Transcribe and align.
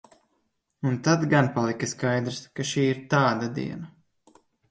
Un 0.87 0.93
tad 1.07 1.21
gan 1.33 1.49
palika 1.57 1.89
skaidrs, 1.91 2.41
ka 2.57 2.65
šī 2.71 2.87
ir 2.95 3.03
tāda 3.13 3.53
diena. 3.59 3.93